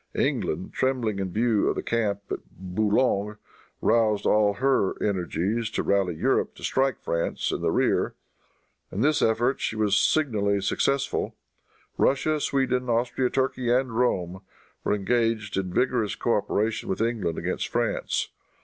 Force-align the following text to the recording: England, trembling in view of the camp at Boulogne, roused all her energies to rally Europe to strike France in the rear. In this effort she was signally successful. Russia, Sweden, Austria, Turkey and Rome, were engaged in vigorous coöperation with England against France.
England, 0.15 0.73
trembling 0.73 1.19
in 1.19 1.31
view 1.31 1.69
of 1.69 1.75
the 1.75 1.83
camp 1.83 2.21
at 2.31 2.39
Boulogne, 2.49 3.37
roused 3.81 4.25
all 4.25 4.53
her 4.53 4.95
energies 4.99 5.69
to 5.69 5.83
rally 5.83 6.15
Europe 6.15 6.55
to 6.55 6.63
strike 6.63 6.99
France 6.99 7.51
in 7.51 7.61
the 7.61 7.69
rear. 7.69 8.15
In 8.91 9.01
this 9.01 9.21
effort 9.21 9.61
she 9.61 9.75
was 9.75 9.95
signally 9.95 10.59
successful. 10.59 11.35
Russia, 11.99 12.39
Sweden, 12.39 12.89
Austria, 12.89 13.29
Turkey 13.29 13.69
and 13.69 13.95
Rome, 13.95 14.41
were 14.83 14.95
engaged 14.95 15.55
in 15.55 15.71
vigorous 15.71 16.15
coöperation 16.15 16.85
with 16.85 16.99
England 16.99 17.37
against 17.37 17.67
France. 17.67 18.29